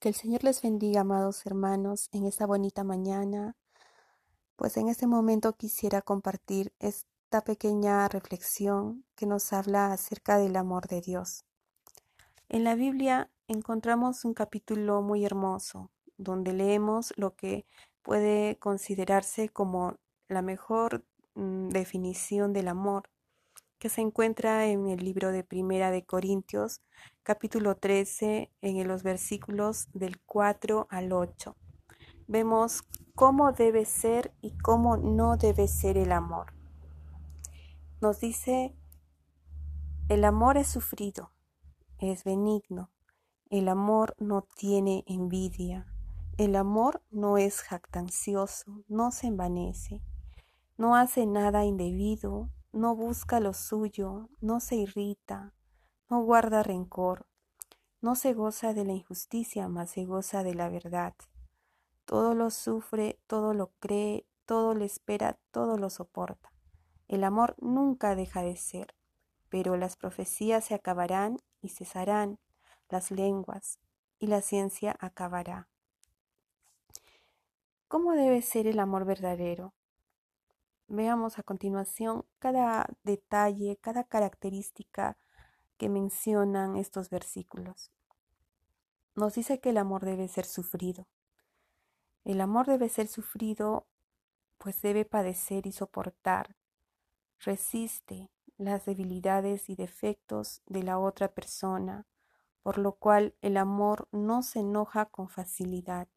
Que 0.00 0.08
el 0.08 0.14
Señor 0.14 0.44
les 0.44 0.62
bendiga, 0.62 1.02
amados 1.02 1.44
hermanos, 1.44 2.08
en 2.12 2.24
esta 2.24 2.46
bonita 2.46 2.84
mañana. 2.84 3.54
Pues 4.56 4.78
en 4.78 4.88
este 4.88 5.06
momento 5.06 5.52
quisiera 5.52 6.00
compartir 6.00 6.72
esta 6.78 7.42
pequeña 7.42 8.08
reflexión 8.08 9.04
que 9.14 9.26
nos 9.26 9.52
habla 9.52 9.92
acerca 9.92 10.38
del 10.38 10.56
amor 10.56 10.88
de 10.88 11.02
Dios. 11.02 11.44
En 12.48 12.64
la 12.64 12.76
Biblia 12.76 13.30
encontramos 13.46 14.24
un 14.24 14.32
capítulo 14.32 15.02
muy 15.02 15.26
hermoso, 15.26 15.90
donde 16.16 16.54
leemos 16.54 17.12
lo 17.18 17.34
que 17.36 17.66
puede 18.00 18.56
considerarse 18.58 19.50
como 19.50 19.98
la 20.28 20.40
mejor 20.40 21.04
mm, 21.34 21.68
definición 21.68 22.54
del 22.54 22.68
amor, 22.68 23.10
que 23.80 23.88
se 23.88 24.02
encuentra 24.02 24.66
en 24.66 24.88
el 24.88 25.02
libro 25.02 25.32
de 25.32 25.42
Primera 25.42 25.90
de 25.90 26.04
Corintios, 26.04 26.82
capítulo 27.22 27.76
13, 27.76 28.52
en 28.60 28.86
los 28.86 29.02
versículos 29.02 29.88
del 29.94 30.20
4 30.20 30.86
al 30.90 31.14
8. 31.14 31.56
Vemos 32.28 32.82
cómo 33.14 33.52
debe 33.52 33.86
ser 33.86 34.34
y 34.42 34.54
cómo 34.58 34.98
no 34.98 35.38
debe 35.38 35.66
ser 35.66 35.96
el 35.96 36.12
amor. 36.12 36.52
Nos 38.02 38.20
dice, 38.20 38.76
el 40.10 40.26
amor 40.26 40.58
es 40.58 40.68
sufrido, 40.68 41.32
es 41.98 42.22
benigno, 42.22 42.90
el 43.48 43.66
amor 43.66 44.14
no 44.18 44.46
tiene 44.56 45.04
envidia, 45.06 45.86
el 46.36 46.54
amor 46.54 47.02
no 47.10 47.38
es 47.38 47.62
jactancioso, 47.62 48.84
no 48.88 49.10
se 49.10 49.28
envanece, 49.28 50.02
no 50.76 50.96
hace 50.96 51.24
nada 51.24 51.64
indebido, 51.64 52.50
no 52.72 52.94
busca 52.94 53.40
lo 53.40 53.52
suyo, 53.52 54.28
no 54.40 54.60
se 54.60 54.76
irrita, 54.76 55.54
no 56.08 56.22
guarda 56.22 56.62
rencor, 56.62 57.26
no 58.00 58.14
se 58.14 58.32
goza 58.32 58.72
de 58.72 58.84
la 58.84 58.92
injusticia, 58.92 59.68
mas 59.68 59.90
se 59.90 60.04
goza 60.04 60.42
de 60.42 60.54
la 60.54 60.68
verdad. 60.68 61.14
Todo 62.04 62.34
lo 62.34 62.50
sufre, 62.50 63.20
todo 63.26 63.54
lo 63.54 63.72
cree, 63.78 64.26
todo 64.46 64.74
lo 64.74 64.84
espera, 64.84 65.38
todo 65.50 65.76
lo 65.76 65.90
soporta. 65.90 66.52
El 67.08 67.24
amor 67.24 67.56
nunca 67.60 68.14
deja 68.14 68.42
de 68.42 68.56
ser, 68.56 68.94
pero 69.48 69.76
las 69.76 69.96
profecías 69.96 70.64
se 70.64 70.74
acabarán 70.74 71.38
y 71.60 71.68
cesarán 71.70 72.38
las 72.88 73.10
lenguas, 73.10 73.78
y 74.18 74.26
la 74.26 74.42
ciencia 74.42 74.96
acabará. 74.98 75.68
¿Cómo 77.88 78.12
debe 78.12 78.42
ser 78.42 78.66
el 78.66 78.78
amor 78.78 79.04
verdadero? 79.04 79.74
Veamos 80.92 81.38
a 81.38 81.44
continuación 81.44 82.24
cada 82.40 82.88
detalle, 83.04 83.78
cada 83.80 84.02
característica 84.02 85.16
que 85.76 85.88
mencionan 85.88 86.74
estos 86.74 87.10
versículos. 87.10 87.92
Nos 89.14 89.34
dice 89.34 89.60
que 89.60 89.70
el 89.70 89.78
amor 89.78 90.04
debe 90.04 90.26
ser 90.26 90.44
sufrido. 90.44 91.06
El 92.24 92.40
amor 92.40 92.66
debe 92.66 92.88
ser 92.88 93.06
sufrido, 93.06 93.86
pues 94.58 94.82
debe 94.82 95.04
padecer 95.04 95.64
y 95.68 95.70
soportar. 95.70 96.56
Resiste 97.38 98.32
las 98.58 98.84
debilidades 98.84 99.70
y 99.70 99.76
defectos 99.76 100.60
de 100.66 100.82
la 100.82 100.98
otra 100.98 101.28
persona, 101.28 102.08
por 102.64 102.78
lo 102.78 102.96
cual 102.96 103.36
el 103.42 103.58
amor 103.58 104.08
no 104.10 104.42
se 104.42 104.58
enoja 104.58 105.06
con 105.06 105.28
facilidad. 105.28 106.08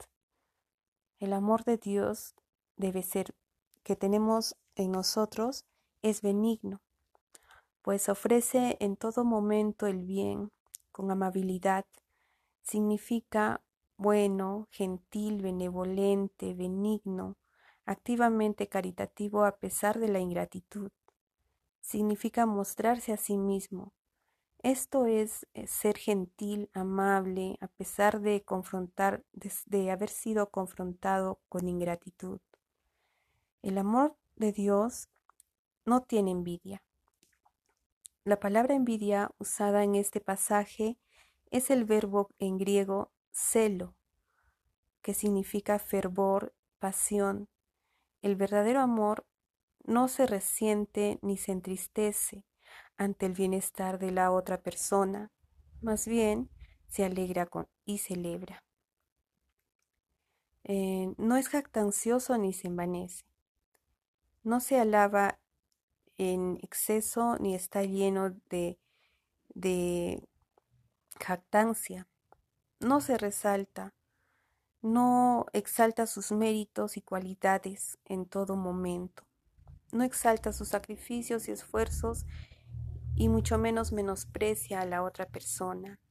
El 1.20 1.32
amor 1.32 1.64
de 1.64 1.78
Dios 1.78 2.34
debe 2.76 3.04
ser 3.04 3.36
que 3.84 3.96
tenemos 3.96 4.56
en 4.76 4.92
nosotros 4.92 5.66
es 6.02 6.22
benigno, 6.22 6.82
pues 7.82 8.10
ofrece 8.10 8.78
en 8.80 8.96
todo 8.96 9.24
momento 9.26 9.88
el 9.88 10.04
bien 10.04 10.52
con 10.92 11.12
amabilidad. 11.12 11.86
Significa 12.64 13.62
bueno, 13.98 14.68
gentil, 14.72 15.42
benevolente, 15.42 16.54
benigno, 16.54 17.38
activamente 17.86 18.68
caritativo 18.68 19.46
a 19.46 19.58
pesar 19.58 20.00
de 20.00 20.08
la 20.08 20.20
ingratitud. 20.20 20.92
Significa 21.82 22.46
mostrarse 22.46 23.14
a 23.14 23.18
sí 23.18 23.38
mismo. 23.38 23.94
Esto 24.60 25.06
es 25.06 25.46
eh, 25.54 25.68
ser 25.68 25.98
gentil, 25.98 26.70
amable, 26.74 27.58
a 27.60 27.68
pesar 27.68 28.22
de 28.22 28.44
confrontar, 28.44 29.24
de 29.34 29.92
haber 29.92 30.10
sido 30.10 30.50
confrontado 30.50 31.40
con 31.50 31.68
ingratitud. 31.68 32.40
El 33.64 33.78
amor 33.78 34.18
de 34.36 34.52
Dios 34.52 35.08
no 35.86 36.02
tiene 36.02 36.32
envidia. 36.32 36.84
La 38.26 38.38
palabra 38.38 38.76
envidia 38.76 39.32
usada 39.38 39.86
en 39.86 39.96
este 39.96 40.20
pasaje 40.20 41.00
es 41.50 41.70
el 41.70 41.86
verbo 41.86 42.30
en 42.40 42.58
griego 42.58 43.14
celo, 43.32 43.96
que 45.02 45.14
significa 45.14 45.80
fervor, 45.80 46.54
pasión. 46.80 47.48
El 48.22 48.36
verdadero 48.36 48.82
amor 48.82 49.26
no 49.86 50.10
se 50.10 50.28
resiente 50.28 51.18
ni 51.22 51.38
se 51.38 51.54
entristece 51.54 52.44
ante 52.98 53.28
el 53.28 53.34
bienestar 53.34 53.98
de 53.98 54.12
la 54.12 54.32
otra 54.32 54.62
persona, 54.62 55.32
más 55.82 56.06
bien 56.06 56.50
se 56.90 57.06
alegra 57.06 57.48
y 57.86 58.00
celebra. 58.00 58.62
Eh, 60.66 61.14
no 61.18 61.38
es 61.38 61.48
jactancioso 61.48 62.38
ni 62.38 62.52
se 62.52 62.68
envanece. 62.68 63.24
No 64.44 64.60
se 64.60 64.78
alaba 64.78 65.40
en 66.18 66.60
exceso 66.62 67.38
ni 67.40 67.56
está 67.56 67.84
lleno 67.84 68.32
de, 68.50 68.78
de 69.54 70.28
jactancia. 71.20 72.08
No 72.82 73.00
se 73.00 73.18
resalta, 73.18 73.94
no 74.82 75.46
exalta 75.54 76.08
sus 76.08 76.34
méritos 76.34 76.98
y 76.98 77.02
cualidades 77.02 77.98
en 78.04 78.26
todo 78.26 78.58
momento. 78.58 79.24
No 79.94 80.04
exalta 80.04 80.52
sus 80.52 80.68
sacrificios 80.70 81.48
y 81.48 81.52
esfuerzos 81.52 82.26
y 83.16 83.30
mucho 83.30 83.58
menos 83.58 83.94
menosprecia 83.94 84.82
a 84.82 84.86
la 84.86 85.04
otra 85.04 85.26
persona. 85.26 86.02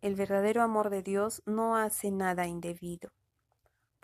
El 0.00 0.14
verdadero 0.14 0.62
amor 0.62 0.90
de 0.90 1.02
Dios 1.02 1.42
no 1.44 1.76
hace 1.76 2.12
nada 2.12 2.46
indebido 2.46 3.15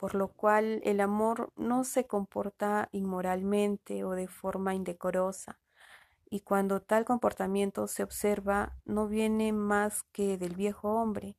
por 0.02 0.16
lo 0.16 0.32
cual 0.32 0.80
el 0.82 1.00
amor 1.00 1.52
no 1.54 1.84
se 1.84 2.08
comporta 2.08 2.88
inmoralmente 2.90 4.02
o 4.02 4.16
de 4.16 4.26
forma 4.26 4.74
indecorosa, 4.74 5.60
y 6.28 6.40
cuando 6.40 6.82
tal 6.82 7.04
comportamiento 7.04 7.86
se 7.86 8.02
observa 8.02 8.76
no 8.84 9.06
viene 9.06 9.52
más 9.52 10.02
que 10.10 10.38
del 10.38 10.56
viejo 10.56 10.88
hombre, 10.88 11.36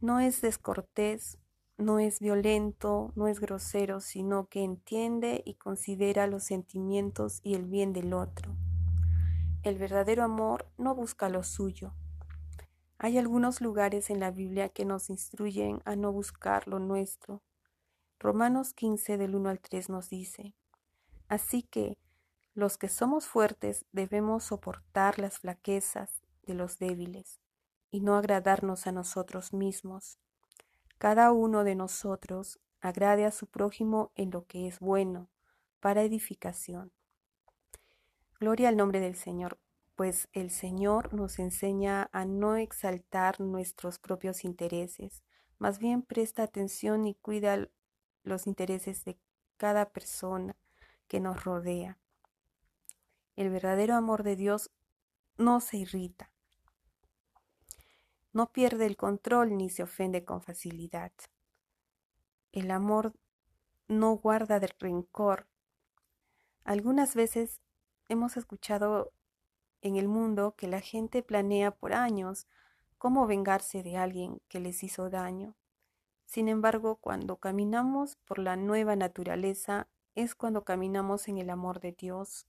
no 0.00 0.20
es 0.20 0.40
descortés, 0.40 1.36
no 1.76 1.98
es 1.98 2.18
violento, 2.18 3.12
no 3.14 3.28
es 3.28 3.40
grosero, 3.40 4.00
sino 4.00 4.46
que 4.46 4.64
entiende 4.64 5.42
y 5.44 5.56
considera 5.56 6.26
los 6.26 6.44
sentimientos 6.44 7.40
y 7.42 7.56
el 7.56 7.66
bien 7.66 7.92
del 7.92 8.14
otro. 8.14 8.56
El 9.64 9.76
verdadero 9.76 10.22
amor 10.22 10.64
no 10.78 10.94
busca 10.94 11.28
lo 11.28 11.42
suyo. 11.42 11.92
Hay 12.96 13.18
algunos 13.18 13.60
lugares 13.60 14.08
en 14.08 14.18
la 14.18 14.30
Biblia 14.30 14.70
que 14.70 14.86
nos 14.86 15.10
instruyen 15.10 15.82
a 15.84 15.94
no 15.94 16.10
buscar 16.10 16.66
lo 16.66 16.78
nuestro, 16.78 17.42
Romanos 18.22 18.72
15 18.74 19.18
del 19.18 19.34
1 19.34 19.48
al 19.48 19.58
3 19.58 19.88
nos 19.88 20.08
dice, 20.08 20.54
Así 21.26 21.64
que 21.64 21.98
los 22.54 22.78
que 22.78 22.88
somos 22.88 23.26
fuertes 23.26 23.84
debemos 23.90 24.44
soportar 24.44 25.18
las 25.18 25.40
flaquezas 25.40 26.22
de 26.44 26.54
los 26.54 26.78
débiles 26.78 27.40
y 27.90 28.00
no 28.00 28.14
agradarnos 28.14 28.86
a 28.86 28.92
nosotros 28.92 29.52
mismos. 29.52 30.20
Cada 30.98 31.32
uno 31.32 31.64
de 31.64 31.74
nosotros 31.74 32.60
agrade 32.80 33.24
a 33.24 33.32
su 33.32 33.48
prójimo 33.48 34.12
en 34.14 34.30
lo 34.30 34.46
que 34.46 34.68
es 34.68 34.78
bueno, 34.78 35.28
para 35.80 36.02
edificación. 36.02 36.92
Gloria 38.38 38.68
al 38.68 38.76
nombre 38.76 39.00
del 39.00 39.16
Señor, 39.16 39.58
pues 39.96 40.28
el 40.32 40.52
Señor 40.52 41.12
nos 41.12 41.40
enseña 41.40 42.08
a 42.12 42.24
no 42.24 42.54
exaltar 42.54 43.40
nuestros 43.40 43.98
propios 43.98 44.44
intereses, 44.44 45.24
más 45.58 45.80
bien 45.80 46.02
presta 46.02 46.44
atención 46.44 47.04
y 47.04 47.16
cuida 47.16 47.68
los 48.22 48.46
intereses 48.46 49.04
de 49.04 49.18
cada 49.56 49.90
persona 49.90 50.56
que 51.08 51.20
nos 51.20 51.44
rodea. 51.44 51.98
El 53.36 53.50
verdadero 53.50 53.94
amor 53.94 54.22
de 54.22 54.36
Dios 54.36 54.70
no 55.36 55.60
se 55.60 55.78
irrita, 55.78 56.32
no 58.32 58.50
pierde 58.50 58.86
el 58.86 58.96
control 58.96 59.56
ni 59.56 59.68
se 59.68 59.82
ofende 59.82 60.24
con 60.24 60.40
facilidad. 60.40 61.12
El 62.50 62.70
amor 62.70 63.14
no 63.88 64.16
guarda 64.16 64.58
rencor. 64.78 65.46
Algunas 66.64 67.14
veces 67.14 67.60
hemos 68.08 68.36
escuchado 68.36 69.12
en 69.82 69.96
el 69.96 70.08
mundo 70.08 70.54
que 70.56 70.66
la 70.66 70.80
gente 70.80 71.22
planea 71.22 71.72
por 71.72 71.92
años 71.92 72.46
cómo 72.96 73.26
vengarse 73.26 73.82
de 73.82 73.96
alguien 73.96 74.40
que 74.48 74.60
les 74.60 74.82
hizo 74.82 75.10
daño. 75.10 75.54
Sin 76.32 76.48
embargo, 76.48 76.96
cuando 76.96 77.36
caminamos 77.36 78.16
por 78.16 78.38
la 78.38 78.56
nueva 78.56 78.96
naturaleza, 78.96 79.86
es 80.14 80.34
cuando 80.34 80.64
caminamos 80.64 81.28
en 81.28 81.36
el 81.36 81.50
amor 81.50 81.78
de 81.78 81.92
Dios. 81.92 82.46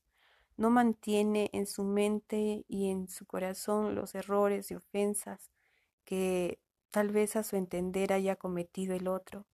No 0.56 0.70
mantiene 0.70 1.50
en 1.52 1.68
su 1.68 1.84
mente 1.84 2.64
y 2.70 2.90
en 2.92 3.10
su 3.10 3.26
corazón 3.26 3.94
los 3.94 4.16
errores 4.16 4.72
y 4.72 4.76
ofensas 4.76 5.52
que 6.06 6.62
tal 6.92 7.10
vez 7.10 7.36
a 7.36 7.44
su 7.44 7.58
entender 7.58 8.14
haya 8.14 8.38
cometido 8.38 8.96
el 8.96 9.10
otro. 9.10 9.48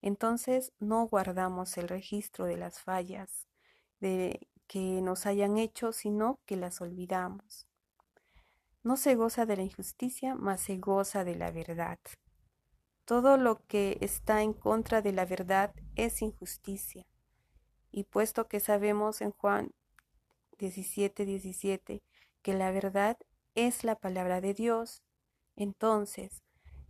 Entonces 0.00 0.72
no 0.78 1.06
guardamos 1.06 1.76
el 1.76 1.88
registro 1.88 2.46
de 2.46 2.56
las 2.56 2.80
fallas 2.80 3.46
de 4.00 4.48
que 4.66 5.02
nos 5.02 5.26
hayan 5.26 5.58
hecho, 5.58 5.92
sino 5.92 6.40
que 6.46 6.56
las 6.56 6.80
olvidamos. 6.80 7.68
No 8.82 8.96
se 8.96 9.16
goza 9.16 9.44
de 9.44 9.58
la 9.58 9.64
injusticia, 9.64 10.34
mas 10.34 10.62
se 10.62 10.78
goza 10.78 11.24
de 11.24 11.34
la 11.34 11.50
verdad. 11.50 11.98
Todo 13.06 13.36
lo 13.36 13.64
que 13.68 13.98
está 14.00 14.42
en 14.42 14.52
contra 14.52 15.00
de 15.00 15.12
la 15.12 15.24
verdad 15.24 15.72
es 15.94 16.22
injusticia. 16.22 17.06
Y 17.92 18.02
puesto 18.02 18.48
que 18.48 18.58
sabemos 18.58 19.20
en 19.20 19.30
Juan 19.30 19.70
17, 20.58 21.24
17 21.24 22.02
que 22.42 22.54
la 22.54 22.72
verdad 22.72 23.16
es 23.54 23.84
la 23.84 23.94
palabra 23.94 24.40
de 24.40 24.54
Dios, 24.54 25.04
entonces 25.54 26.42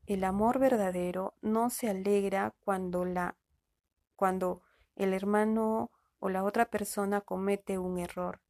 el 0.06 0.24
amor 0.24 0.58
verdadero 0.58 1.34
no 1.42 1.68
se 1.68 1.90
alegra 1.90 2.54
cuando 2.64 3.04
la 3.04 3.36
cuando 4.16 4.62
el 4.94 5.12
hermano 5.12 5.90
o 6.18 6.30
la 6.30 6.44
otra 6.44 6.64
persona 6.64 7.20
comete 7.20 7.76
un 7.76 7.98
error. 7.98 8.40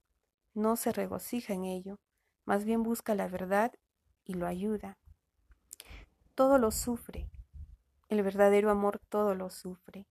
No 0.54 0.76
se 0.76 0.92
regocija 0.92 1.52
en 1.52 1.64
ello, 1.64 1.98
más 2.44 2.64
bien 2.64 2.84
busca 2.84 3.16
la 3.16 3.26
verdad 3.26 3.72
y 4.24 4.34
lo 4.34 4.46
ayuda. 4.46 4.98
Todo 6.36 6.58
lo 6.58 6.70
sufre. 6.70 7.28
El 8.08 8.22
verdadero 8.22 8.70
amor 8.70 9.00
todo 9.08 9.34
lo 9.34 9.50
sufre, 9.50 10.06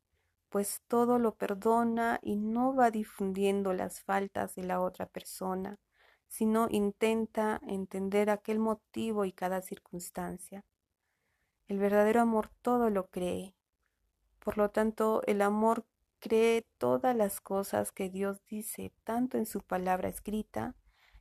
pues 0.49 0.81
todo 0.87 1.17
lo 1.17 1.35
perdona 1.35 2.19
y 2.21 2.35
no 2.35 2.75
va 2.75 2.91
difundiendo 2.91 3.73
las 3.73 4.01
faltas 4.01 4.55
de 4.55 4.63
la 4.63 4.81
otra 4.81 5.05
persona, 5.05 5.79
sino 6.27 6.67
intenta 6.69 7.61
entender 7.67 8.29
aquel 8.29 8.59
motivo 8.59 9.25
y 9.25 9.31
cada 9.31 9.61
circunstancia. 9.61 10.65
El 11.67 11.79
verdadero 11.79 12.21
amor 12.21 12.49
todo 12.61 12.89
lo 12.89 13.07
cree. 13.07 13.55
Por 14.39 14.57
lo 14.57 14.69
tanto, 14.69 15.21
el 15.25 15.41
amor 15.41 15.85
cree 16.19 16.65
todas 16.77 17.15
las 17.15 17.41
cosas 17.41 17.91
que 17.91 18.09
Dios 18.09 18.43
dice, 18.45 18.91
tanto 19.03 19.37
en 19.37 19.45
su 19.45 19.61
palabra 19.61 20.09
escrita 20.09 20.75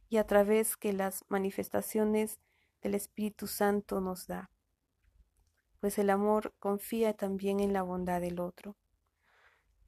y 0.09 0.17
a 0.17 0.27
través 0.27 0.77
que 0.77 0.93
las 0.93 1.25
manifestaciones 1.29 2.41
del 2.82 2.94
Espíritu 2.94 3.47
Santo 3.47 4.00
nos 4.00 4.27
da. 4.27 4.50
Pues 5.85 5.99
el 5.99 6.09
amor 6.09 6.55
confía 6.61 7.13
también 7.13 7.61
en 7.61 7.75
la 7.75 7.83
bondad 7.83 8.19
del 8.23 8.41
otro. 8.41 8.75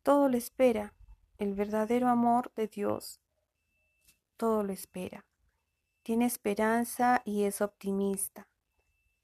Todo 0.03 0.29
lo 0.29 0.37
espera. 0.37 0.93
El 1.39 1.55
verdadero 1.55 2.09
amor 2.09 2.53
de 2.55 2.67
Dios 2.67 3.23
todo 4.37 4.63
lo 4.63 4.75
espera. 4.75 5.25
Tiene 6.03 6.27
esperanza 6.27 7.23
y 7.25 7.45
es 7.45 7.63
optimista. 7.63 8.47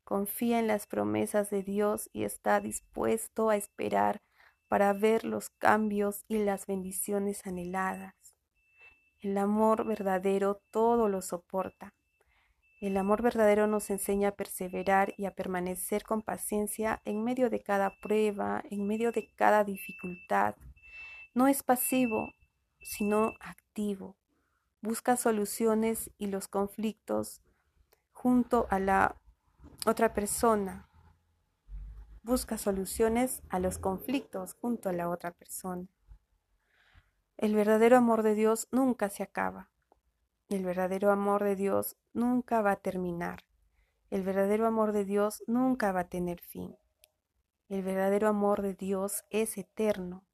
Confía 0.03 0.61
en 0.61 0.67
las 0.67 0.87
promesas 0.87 1.51
de 1.51 1.63
Dios 1.63 2.09
y 2.15 2.25
está 2.25 2.59
dispuesto 2.59 3.51
a 3.51 3.57
esperar 3.57 4.23
para 4.67 4.95
ver 4.95 5.25
los 5.25 5.51
cambios 5.51 6.25
y 6.27 6.39
las 6.39 6.65
bendiciones 6.65 7.47
anheladas. 7.47 8.15
El 9.19 9.37
amor 9.37 9.85
verdadero 9.85 10.63
todo 10.71 11.11
lo 11.11 11.21
soporta. 11.21 11.93
El 12.83 12.97
amor 12.97 13.23
verdadero 13.23 13.69
nos 13.69 13.91
enseña 13.91 14.31
a 14.31 14.35
perseverar 14.35 15.15
y 15.17 15.27
a 15.27 15.37
permanecer 15.37 16.03
con 16.03 16.21
paciencia 16.21 17.01
en 17.05 17.23
medio 17.23 17.49
de 17.49 17.63
cada 17.63 17.93
prueba, 18.01 18.61
en 18.71 18.89
medio 18.89 19.13
de 19.13 19.33
cada 19.37 19.63
dificultad. 19.63 20.57
No 21.33 21.47
es 21.47 21.63
pasivo, 21.63 22.33
sino 22.81 23.35
activo. 23.39 24.17
Busca 24.81 25.17
soluciones 25.17 26.11
y 26.19 26.27
los 26.27 26.49
conflictos 26.49 27.41
junto 28.11 28.67
a 28.69 28.81
la 28.81 29.17
otra 29.87 30.13
persona, 30.13 30.89
busca 32.25 32.59
soluciones 32.59 33.43
a 33.49 33.61
los 33.61 33.79
conflictos 33.79 34.55
junto 34.55 34.89
a 34.89 34.93
la 34.93 35.09
otra 35.09 35.31
persona. 35.31 35.87
El 37.37 37.55
verdadero 37.55 37.97
amor 37.97 38.25
de 38.25 38.35
Dios 38.35 38.67
nunca 38.73 39.09
se 39.09 39.23
acaba. 39.23 39.72
El 40.53 40.67
verdadero 40.67 41.11
amor 41.11 41.43
de 41.43 41.57
Dios 41.57 41.97
nunca 42.13 42.61
va 42.61 42.73
a 42.73 42.77
terminar. 42.77 43.43
El 44.11 44.23
verdadero 44.23 44.67
amor 44.67 44.93
de 44.93 45.07
Dios 45.07 45.43
nunca 45.47 45.93
va 45.93 46.01
a 46.01 46.09
tener 46.11 46.43
fin. 46.43 46.77
El 47.71 47.83
verdadero 47.83 48.29
amor 48.29 48.61
de 48.61 48.75
Dios 48.75 49.25
es 49.31 49.57
eterno. 49.57 50.27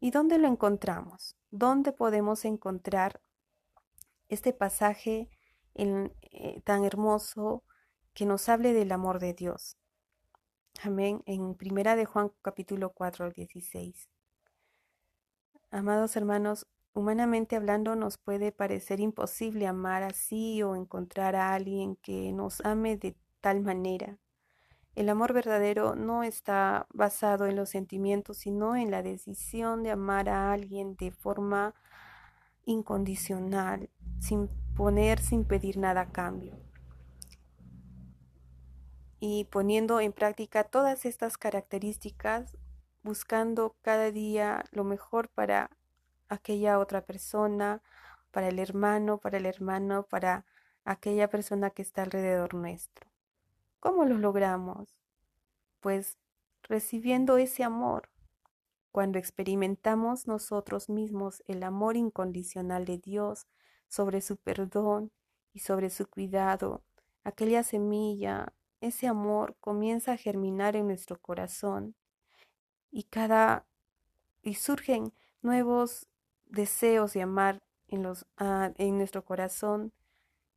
¿Y 0.00 0.12
dónde 0.12 0.38
lo 0.38 0.48
encontramos? 0.48 1.36
¿Dónde 1.50 1.92
podemos 1.92 2.46
encontrar 2.46 3.20
este 4.30 4.54
pasaje 4.54 5.28
eh, 5.74 6.62
tan 6.64 6.86
hermoso 6.86 7.64
que 8.14 8.24
nos 8.24 8.48
hable 8.48 8.72
del 8.72 8.92
amor 8.92 9.18
de 9.18 9.34
Dios? 9.34 9.76
Amén. 10.82 11.22
En 11.26 11.54
Primera 11.54 11.96
de 11.96 12.06
Juan 12.06 12.32
capítulo 12.40 12.94
4 12.94 13.26
al 13.26 13.32
16. 13.34 14.08
Amados 15.70 16.16
hermanos, 16.16 16.66
humanamente 16.94 17.56
hablando 17.56 17.96
nos 17.96 18.16
puede 18.16 18.52
parecer 18.52 19.00
imposible 19.00 19.66
amar 19.66 20.02
así 20.02 20.62
o 20.62 20.76
encontrar 20.76 21.36
a 21.36 21.52
alguien 21.52 21.96
que 21.96 22.32
nos 22.32 22.60
ame 22.64 22.96
de 22.96 23.16
tal 23.40 23.60
manera. 23.60 24.16
El 24.94 25.08
amor 25.08 25.32
verdadero 25.32 25.96
no 25.96 26.22
está 26.22 26.86
basado 26.94 27.46
en 27.46 27.56
los 27.56 27.68
sentimientos, 27.68 28.38
sino 28.38 28.76
en 28.76 28.90
la 28.90 29.02
decisión 29.02 29.82
de 29.82 29.90
amar 29.90 30.28
a 30.28 30.52
alguien 30.52 30.96
de 30.96 31.10
forma 31.10 31.74
incondicional, 32.64 33.90
sin 34.20 34.48
poner, 34.76 35.20
sin 35.20 35.44
pedir 35.44 35.76
nada 35.76 36.02
a 36.02 36.12
cambio 36.12 36.56
y 39.26 39.44
poniendo 39.44 40.00
en 40.00 40.12
práctica 40.12 40.64
todas 40.64 41.06
estas 41.06 41.38
características, 41.38 42.58
buscando 43.02 43.74
cada 43.80 44.10
día 44.10 44.66
lo 44.70 44.84
mejor 44.84 45.30
para 45.30 45.70
aquella 46.28 46.78
otra 46.78 47.04
persona, 47.04 47.82
para 48.30 48.48
el 48.48 48.58
hermano, 48.58 49.18
para 49.18 49.38
el 49.38 49.46
hermano, 49.46 50.06
para 50.06 50.44
aquella 50.84 51.30
persona 51.30 51.70
que 51.70 51.82
está 51.82 52.02
alrededor 52.02 52.54
nuestro. 52.54 53.08
¿Cómo 53.80 54.04
lo 54.04 54.18
logramos? 54.18 54.98
Pues 55.80 56.18
recibiendo 56.62 57.36
ese 57.36 57.64
amor. 57.64 58.10
Cuando 58.90 59.18
experimentamos 59.18 60.26
nosotros 60.26 60.88
mismos 60.88 61.42
el 61.46 61.62
amor 61.62 61.96
incondicional 61.96 62.84
de 62.84 62.98
Dios 62.98 63.46
sobre 63.88 64.20
su 64.20 64.36
perdón 64.36 65.12
y 65.52 65.60
sobre 65.60 65.90
su 65.90 66.06
cuidado, 66.08 66.82
aquella 67.24 67.62
semilla 67.62 68.52
ese 68.80 69.06
amor 69.06 69.56
comienza 69.60 70.12
a 70.12 70.16
germinar 70.16 70.76
en 70.76 70.86
nuestro 70.86 71.20
corazón 71.20 71.94
y 72.90 73.04
cada 73.04 73.66
y 74.42 74.54
surgen 74.54 75.12
nuevos 75.42 76.06
deseos 76.54 77.12
de 77.12 77.22
amar 77.22 77.62
en 77.88 78.02
los 78.02 78.26
ah, 78.36 78.72
en 78.78 78.96
nuestro 78.98 79.24
corazón 79.24 79.92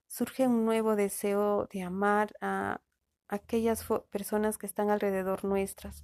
surge 0.08 0.48
un 0.48 0.66
nuevo 0.66 0.96
deseo 0.96 1.68
de 1.72 1.84
amar 1.84 2.34
a 2.42 2.82
aquellas 3.28 3.86
personas 4.10 4.58
que 4.58 4.66
están 4.66 4.90
alrededor 4.90 5.44
nuestras 5.44 6.04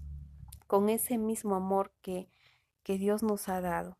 con 0.67 0.89
ese 0.89 1.17
mismo 1.17 1.55
amor 1.55 1.91
que, 2.01 2.27
que 2.83 2.97
Dios 2.97 3.23
nos 3.23 3.47
ha 3.47 3.61
dado. 3.61 3.97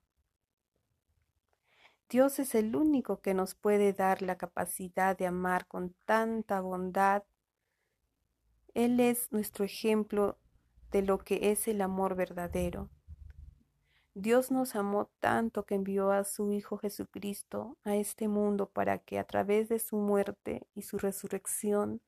Dios 2.09 2.39
es 2.39 2.53
el 2.53 2.75
único 2.75 3.21
que 3.21 3.33
nos 3.33 3.55
puede 3.55 3.93
dar 3.93 4.21
la 4.21 4.37
capacidad 4.37 5.17
de 5.17 5.27
amar 5.27 5.67
con 5.67 5.95
tanta 6.05 6.59
bondad 6.61 7.23
él 8.73 8.99
es 8.99 9.31
nuestro 9.31 9.65
ejemplo 9.65 10.37
de 10.91 11.03
lo 11.03 11.19
que 11.19 11.51
es 11.51 11.67
el 11.67 11.81
amor 11.81 12.15
verdadero. 12.15 12.89
Dios 14.15 14.51
nos 14.51 14.75
amó 14.75 15.09
tanto 15.19 15.65
que 15.65 15.73
envió 15.73 16.11
a 16.11 16.23
su 16.23 16.51
Hijo 16.51 16.77
Jesucristo 16.77 17.77
a 17.83 17.95
este 17.95 18.27
mundo 18.27 18.69
para 18.69 18.99
que 18.99 19.17
a 19.17 19.23
través 19.23 19.69
de 19.69 19.79
su 19.79 19.97
muerte 19.97 20.67
y 20.75 20.83
su 20.83 20.99
resurrección 20.99 21.99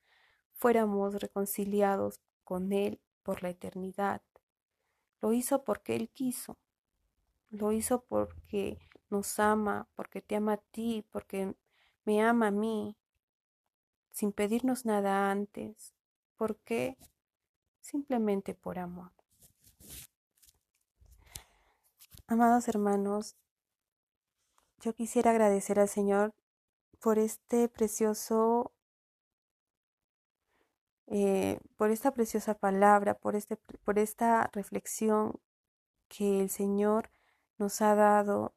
fuéramos 0.53 1.15
reconciliados 1.15 2.21
con 2.43 2.73
Él 2.73 2.99
por 3.23 3.41
la 3.41 3.49
eternidad. 3.49 4.21
Lo 5.19 5.33
hizo 5.33 5.63
porque 5.63 5.95
Él 5.95 6.09
quiso. 6.09 6.57
Lo 7.49 7.71
hizo 7.71 8.03
porque 8.03 8.77
nos 9.09 9.39
ama, 9.39 9.87
porque 9.95 10.21
te 10.21 10.35
ama 10.35 10.53
a 10.53 10.57
ti, 10.57 11.03
porque 11.09 11.55
me 12.03 12.21
ama 12.21 12.47
a 12.47 12.51
mí, 12.51 12.95
sin 14.11 14.31
pedirnos 14.31 14.85
nada 14.85 15.31
antes. 15.31 15.95
¿Por 16.37 16.57
qué? 16.57 16.97
Simplemente 17.81 18.53
por 18.53 18.77
amor. 18.77 19.14
Amados 22.27 22.67
hermanos, 22.67 23.35
yo 24.79 24.93
quisiera 24.95 25.29
agradecer 25.29 25.79
al 25.79 25.87
Señor 25.87 26.33
por 26.99 27.19
este 27.19 27.69
precioso, 27.69 28.73
eh, 31.05 31.59
por 31.77 31.91
esta 31.91 32.11
preciosa 32.11 32.55
palabra, 32.55 33.13
por, 33.13 33.35
este, 33.35 33.57
por 33.57 33.99
esta 33.99 34.49
reflexión 34.53 35.39
que 36.07 36.41
el 36.41 36.49
Señor 36.49 37.11
nos 37.59 37.81
ha 37.83 37.93
dado. 37.93 38.55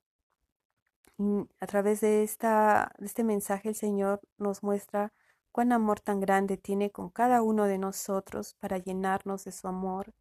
A 1.60 1.66
través 1.66 2.00
de, 2.00 2.22
esta, 2.22 2.94
de 2.98 3.04
este 3.04 3.22
mensaje 3.22 3.68
el 3.68 3.74
Señor 3.74 4.22
nos 4.38 4.62
muestra 4.62 5.12
cuán 5.52 5.72
amor 5.72 6.00
tan 6.00 6.20
grande 6.20 6.56
tiene 6.56 6.90
con 6.90 7.10
cada 7.10 7.42
uno 7.42 7.64
de 7.64 7.76
nosotros 7.76 8.54
para 8.60 8.78
llenarnos 8.78 9.44
de 9.44 9.52
su 9.52 9.68
amor 9.68 10.14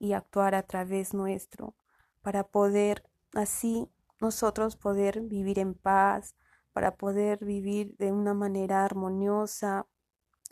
y 0.00 0.14
actuar 0.14 0.56
a 0.56 0.64
través 0.64 1.14
nuestro, 1.14 1.74
para 2.22 2.44
poder 2.44 3.04
así 3.34 3.88
nosotros 4.20 4.76
poder 4.76 5.20
vivir 5.20 5.58
en 5.58 5.74
paz, 5.74 6.34
para 6.72 6.96
poder 6.96 7.44
vivir 7.44 7.96
de 7.96 8.12
una 8.12 8.34
manera 8.34 8.84
armoniosa 8.84 9.86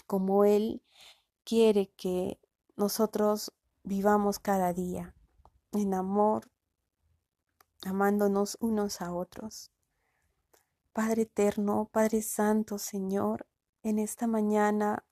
como 0.06 0.44
Él 0.44 0.82
quiere 1.44 1.90
que 1.96 2.40
nosotros 2.76 3.52
vivamos 3.82 4.38
cada 4.38 4.72
día, 4.72 5.14
en 5.72 5.94
amor, 5.94 6.50
amándonos 7.84 8.56
unos 8.60 9.00
a 9.00 9.12
otros. 9.12 9.70
Padre 10.92 11.22
eterno, 11.22 11.88
Padre 11.92 12.22
Santo, 12.22 12.78
Señor, 12.78 13.46
en 13.82 13.98
esta 13.98 14.26
mañana, 14.26 15.04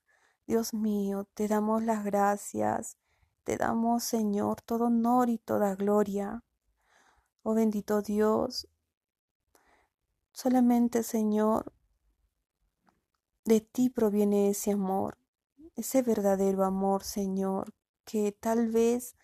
Dios 0.46 0.75
mío, 0.75 1.28
te 1.34 1.46
damos 1.46 1.82
las 1.82 2.04
gracias, 2.04 2.96
te 3.45 3.57
damos, 3.57 4.03
Señor, 4.05 4.61
todo 4.63 4.87
honor 4.87 5.29
y 5.29 5.39
toda 5.39 5.75
gloria. 5.77 6.43
Oh 7.43 7.55
bendito 7.55 8.03
Dios, 8.03 8.69
solamente, 10.33 11.03
Señor, 11.03 11.73
de 13.45 13.61
ti 13.61 13.91
proviene 13.91 14.49
ese 14.49 14.73
amor, 14.73 15.19
ese 15.77 16.03
verdadero 16.03 16.65
amor, 16.65 17.05
Señor, 17.05 17.75
que 18.05 18.33
tal 18.33 18.71
vez 18.71 19.17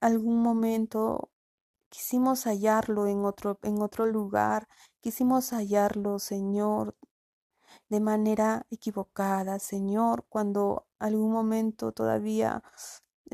algún 0.00 0.42
momento 0.42 1.30
quisimos 1.88 2.44
hallarlo 2.44 3.06
en 3.06 3.24
otro, 3.24 3.58
en 3.62 3.80
otro 3.80 4.06
lugar, 4.06 4.68
quisimos 5.00 5.50
hallarlo, 5.50 6.18
Señor, 6.18 6.96
de 7.88 8.00
manera 8.00 8.66
equivocada, 8.70 9.58
Señor, 9.58 10.24
cuando 10.28 10.86
algún 10.98 11.32
momento 11.32 11.92
todavía 11.92 12.62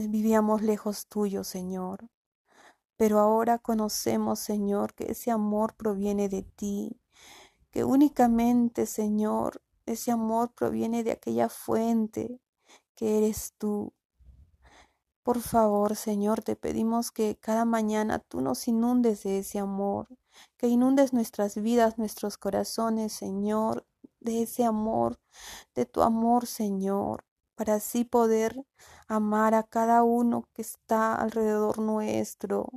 vivíamos 0.06 0.62
lejos 0.62 1.06
tuyo, 1.06 1.44
Señor. 1.44 2.08
Pero 2.96 3.18
ahora 3.18 3.58
conocemos, 3.58 4.38
Señor, 4.38 4.94
que 4.94 5.12
ese 5.12 5.30
amor 5.30 5.74
proviene 5.74 6.28
de 6.28 6.42
ti, 6.42 7.00
que 7.70 7.84
únicamente, 7.84 8.86
Señor, 8.86 9.62
ese 9.86 10.10
amor 10.10 10.52
proviene 10.52 11.04
de 11.04 11.12
aquella 11.12 11.48
fuente 11.48 12.40
que 12.94 13.18
eres 13.18 13.54
tú. 13.58 13.92
Por 15.22 15.40
favor, 15.40 15.94
Señor, 15.94 16.42
te 16.42 16.56
pedimos 16.56 17.10
que 17.10 17.36
cada 17.36 17.64
mañana 17.64 18.18
tú 18.18 18.40
nos 18.40 18.66
inundes 18.66 19.22
de 19.22 19.40
ese 19.40 19.58
amor, 19.58 20.08
que 20.56 20.68
inundes 20.68 21.12
nuestras 21.12 21.54
vidas, 21.56 21.98
nuestros 21.98 22.38
corazones, 22.38 23.12
Señor, 23.12 23.86
de 24.20 24.42
ese 24.42 24.64
amor, 24.64 25.20
de 25.74 25.86
tu 25.86 26.02
amor, 26.02 26.46
Señor, 26.46 27.24
para 27.58 27.74
así 27.74 28.04
poder 28.04 28.64
amar 29.08 29.54
a 29.54 29.64
cada 29.64 30.04
uno 30.04 30.48
que 30.54 30.62
está 30.62 31.16
alrededor 31.16 31.80
nuestro, 31.80 32.70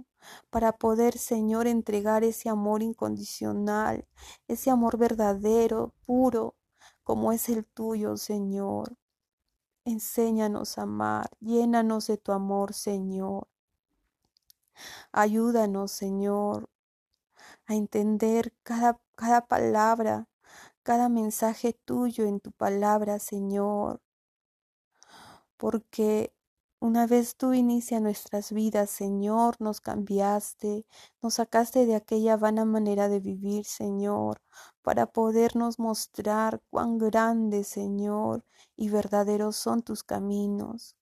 para 0.49 0.71
poder, 0.71 1.19
Señor, 1.19 1.67
entregar 1.67 2.23
ese 2.23 2.49
amor 2.49 2.81
incondicional, 2.81 4.07
ese 4.47 4.71
amor 4.71 4.97
verdadero, 4.97 5.93
puro, 6.07 6.55
como 7.03 7.31
es 7.31 7.47
el 7.49 7.63
tuyo, 7.63 8.17
Señor. 8.17 8.97
Enséñanos 9.85 10.79
a 10.79 10.83
amar, 10.83 11.29
llénanos 11.39 12.07
de 12.07 12.17
tu 12.17 12.31
amor, 12.31 12.73
Señor. 12.73 13.47
Ayúdanos, 15.11 15.91
Señor, 15.91 16.69
a 17.67 17.75
entender 17.75 18.51
cada, 18.63 18.99
cada 19.15 19.45
palabra 19.45 20.27
cada 20.83 21.09
mensaje 21.09 21.73
tuyo 21.85 22.25
en 22.25 22.39
tu 22.39 22.51
palabra, 22.51 23.19
Señor. 23.19 24.01
Porque 25.61 26.33
una 26.79 27.05
vez 27.05 27.35
tú 27.35 27.53
inicia 27.53 27.99
nuestras 27.99 28.51
vidas, 28.51 28.89
Señor, 28.89 29.57
nos 29.59 29.79
cambiaste, 29.79 30.87
nos 31.21 31.35
sacaste 31.35 31.85
de 31.85 31.93
aquella 31.93 32.35
vana 32.35 32.65
manera 32.65 33.09
de 33.09 33.19
vivir, 33.19 33.65
Señor, 33.65 34.41
para 34.81 35.05
podernos 35.05 35.77
mostrar 35.77 36.63
cuán 36.71 36.97
grandes, 36.97 37.67
Señor, 37.67 38.43
y 38.75 38.89
verdaderos 38.89 39.55
son 39.55 39.83
tus 39.83 40.03
caminos. 40.03 40.95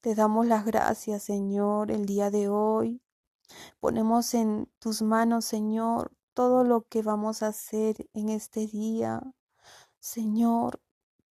Te 0.00 0.14
damos 0.14 0.46
las 0.46 0.64
gracias, 0.64 1.24
Señor, 1.24 1.90
el 1.90 2.06
día 2.06 2.30
de 2.30 2.48
hoy. 2.48 3.02
Ponemos 3.80 4.32
en 4.34 4.70
tus 4.78 5.02
manos, 5.02 5.44
Señor, 5.44 6.12
todo 6.34 6.62
lo 6.62 6.82
que 6.82 7.02
vamos 7.02 7.42
a 7.42 7.48
hacer 7.48 8.08
en 8.14 8.28
este 8.28 8.68
día. 8.68 9.20
Señor, 9.98 10.80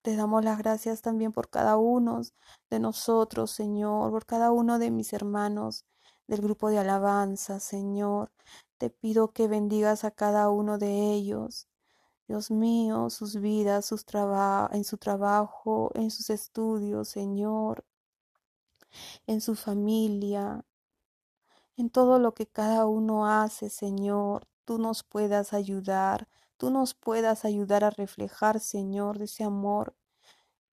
te 0.01 0.15
damos 0.15 0.43
las 0.43 0.58
gracias 0.58 1.01
también 1.01 1.31
por 1.31 1.50
cada 1.50 1.77
uno 1.77 2.22
de 2.70 2.79
nosotros, 2.79 3.51
Señor, 3.51 4.12
por 4.12 4.25
cada 4.25 4.51
uno 4.51 4.79
de 4.79 4.91
mis 4.91 5.13
hermanos 5.13 5.86
del 6.27 6.41
grupo 6.41 6.70
de 6.70 6.79
alabanza, 6.79 7.60
Señor. 7.60 8.31
Te 8.77 8.89
pido 8.89 9.31
que 9.31 9.48
bendigas 9.48 10.03
a 10.03 10.12
cada 10.12 10.50
uno 10.50 10.77
de 10.77 11.13
ellos. 11.13 11.67
Dios 12.27 12.51
mío, 12.51 13.10
sus 13.10 13.39
vidas, 13.41 13.86
sus 13.86 14.05
en 14.72 14.84
su 14.84 14.98
trabajo, 14.98 15.91
en 15.96 16.12
sus 16.12 16.29
estudios, 16.29 17.10
Señor, 17.10 17.86
en 19.27 19.41
su 19.41 19.55
familia, 19.55 20.63
en 21.77 21.89
todo 21.89 22.20
lo 22.20 22.34
que 22.34 22.48
cada 22.48 22.86
uno 22.86 23.27
hace, 23.27 23.70
Señor 23.70 24.48
tú 24.65 24.77
nos 24.77 25.03
puedas 25.03 25.53
ayudar, 25.53 26.27
tú 26.62 26.70
nos 26.70 26.94
puedas 26.94 27.44
ayudar 27.44 27.84
a 27.84 27.89
reflejar, 27.89 28.60
Señor, 28.60 29.18
de 29.18 29.25
ese 29.25 29.44
amor, 29.44 29.96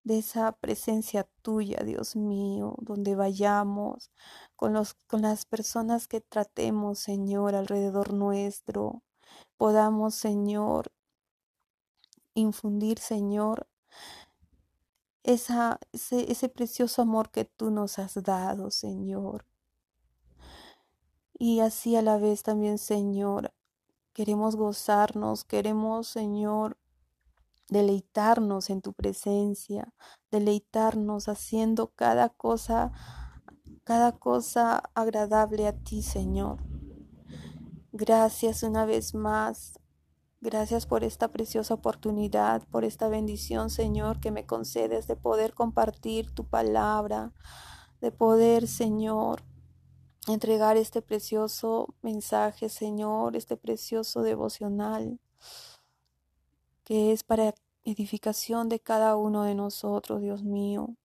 de 0.04 0.18
esa 0.18 0.52
presencia 0.52 1.26
tuya, 1.40 1.78
Dios 1.82 2.14
mío, 2.14 2.74
donde 2.82 3.14
vayamos, 3.14 4.10
con, 4.54 4.74
los, 4.74 4.96
con 5.06 5.22
las 5.22 5.46
personas 5.46 6.06
que 6.06 6.20
tratemos, 6.20 6.98
Señor, 6.98 7.54
alrededor 7.54 8.12
nuestro, 8.12 9.02
podamos, 9.56 10.14
Señor, 10.14 10.92
infundir, 12.34 12.98
Señor, 12.98 13.66
esa, 15.22 15.80
ese, 15.92 16.30
ese 16.30 16.50
precioso 16.50 17.00
amor 17.00 17.30
que 17.30 17.46
tú 17.46 17.70
nos 17.70 17.98
has 17.98 18.22
dado, 18.22 18.70
Señor. 18.70 19.46
Y 21.38 21.60
así 21.60 21.96
a 21.96 22.02
la 22.02 22.18
vez 22.18 22.42
también, 22.42 22.76
Señor, 22.76 23.54
Queremos 24.18 24.56
gozarnos, 24.56 25.44
queremos, 25.44 26.08
Señor, 26.08 26.76
deleitarnos 27.68 28.68
en 28.68 28.82
tu 28.82 28.92
presencia, 28.92 29.94
deleitarnos 30.32 31.28
haciendo 31.28 31.92
cada 31.94 32.28
cosa, 32.28 32.90
cada 33.84 34.10
cosa 34.10 34.82
agradable 34.96 35.68
a 35.68 35.72
ti, 35.72 36.02
Señor. 36.02 36.58
Gracias 37.92 38.64
una 38.64 38.86
vez 38.86 39.14
más. 39.14 39.78
Gracias 40.40 40.84
por 40.84 41.04
esta 41.04 41.28
preciosa 41.28 41.74
oportunidad, 41.74 42.66
por 42.72 42.84
esta 42.84 43.06
bendición, 43.06 43.70
Señor, 43.70 44.18
que 44.18 44.32
me 44.32 44.46
concedes 44.46 45.06
de 45.06 45.14
poder 45.14 45.54
compartir 45.54 46.32
tu 46.32 46.44
palabra, 46.44 47.32
de 48.00 48.10
poder, 48.10 48.66
Señor, 48.66 49.44
entregar 50.32 50.76
este 50.76 51.02
precioso 51.02 51.94
mensaje, 52.02 52.68
Señor, 52.68 53.36
este 53.36 53.56
precioso 53.56 54.22
devocional 54.22 55.18
que 56.88 57.12
es 57.12 57.22
para 57.22 57.54
edificación 57.84 58.70
de 58.70 58.80
cada 58.80 59.14
uno 59.16 59.42
de 59.42 59.54
nosotros, 59.54 60.22
Dios 60.22 60.42
mío. 60.42 60.96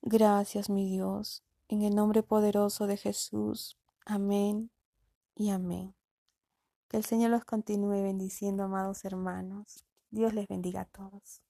Gracias, 0.00 0.70
mi 0.70 0.88
Dios, 0.88 1.42
en 1.68 1.82
el 1.82 1.94
nombre 1.94 2.22
poderoso 2.22 2.86
de 2.86 2.96
Jesús. 2.96 3.76
Amén 4.06 4.70
y 5.34 5.50
amén. 5.50 5.94
Que 6.88 6.96
el 6.96 7.04
Señor 7.04 7.30
los 7.30 7.44
continúe 7.44 8.02
bendiciendo, 8.02 8.62
amados 8.62 9.04
hermanos. 9.04 9.84
Dios 10.10 10.32
les 10.32 10.48
bendiga 10.48 10.80
a 10.80 10.84
todos. 10.86 11.42